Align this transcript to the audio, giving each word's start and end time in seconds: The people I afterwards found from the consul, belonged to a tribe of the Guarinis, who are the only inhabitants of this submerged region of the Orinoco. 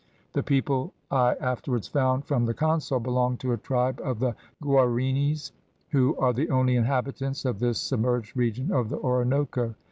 The 0.33 0.41
people 0.41 0.93
I 1.11 1.35
afterwards 1.35 1.87
found 1.87 2.25
from 2.25 2.43
the 2.43 2.55
consul, 2.55 2.99
belonged 2.99 3.39
to 3.41 3.51
a 3.53 3.57
tribe 3.57 4.01
of 4.03 4.17
the 4.17 4.35
Guarinis, 4.63 5.51
who 5.89 6.15
are 6.17 6.33
the 6.33 6.49
only 6.49 6.75
inhabitants 6.75 7.45
of 7.45 7.59
this 7.59 7.79
submerged 7.79 8.35
region 8.35 8.71
of 8.71 8.89
the 8.89 8.97
Orinoco. 8.97 9.75